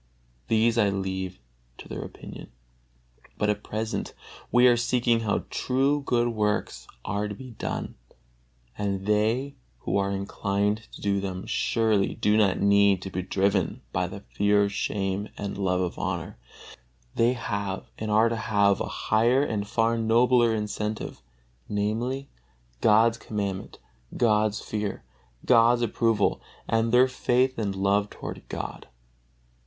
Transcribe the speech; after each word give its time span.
These 0.47 0.79
I 0.79 0.89
leave 0.89 1.39
to 1.77 1.87
their 1.87 2.01
opinion. 2.01 2.51
But 3.37 3.51
at 3.51 3.63
present 3.63 4.15
we 4.51 4.65
are 4.65 4.75
seeking 4.75 5.19
how 5.19 5.43
true 5.51 6.01
good 6.03 6.29
works 6.29 6.87
are 7.05 7.27
to 7.27 7.35
be 7.35 7.51
done, 7.51 7.93
and 8.75 9.05
they 9.05 9.57
who 9.81 9.97
are 9.97 10.09
inclined 10.09 10.87
to 10.93 11.01
do 11.01 11.19
them 11.19 11.45
surely 11.45 12.15
do 12.15 12.35
not 12.35 12.59
need 12.59 13.03
to 13.03 13.11
be 13.11 13.21
driven 13.21 13.81
by 13.93 14.07
the 14.07 14.21
fear 14.21 14.63
of 14.63 14.73
shame 14.73 15.29
and 15.37 15.55
the 15.55 15.61
love 15.61 15.81
of 15.81 15.99
honor; 15.99 16.35
they 17.13 17.33
have, 17.33 17.85
and 17.99 18.09
are 18.09 18.27
to 18.27 18.35
have 18.35 18.81
a 18.81 18.87
higher 19.11 19.43
and 19.43 19.67
far 19.67 19.99
nobler 19.99 20.55
incentive, 20.55 21.21
namely, 21.69 22.27
God's 22.81 23.19
commandment, 23.19 23.77
God's 24.17 24.61
fear, 24.61 25.03
God's 25.45 25.83
approval, 25.83 26.41
and 26.67 26.91
their 26.91 27.07
faith 27.07 27.59
and 27.59 27.75
love 27.75 28.09
toward 28.09 28.41
God. 28.49 28.87